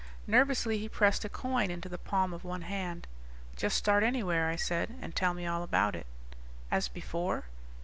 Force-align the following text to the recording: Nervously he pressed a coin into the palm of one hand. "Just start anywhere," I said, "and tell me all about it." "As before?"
Nervously 0.25 0.79
he 0.79 0.89
pressed 0.89 1.25
a 1.25 1.29
coin 1.29 1.69
into 1.69 1.87
the 1.87 1.99
palm 1.99 2.33
of 2.33 2.43
one 2.43 2.63
hand. 2.63 3.05
"Just 3.55 3.77
start 3.77 4.01
anywhere," 4.01 4.49
I 4.49 4.55
said, 4.55 4.95
"and 4.99 5.15
tell 5.15 5.35
me 5.35 5.45
all 5.45 5.61
about 5.61 5.95
it." 5.95 6.07
"As 6.71 6.87
before?" 6.87 7.43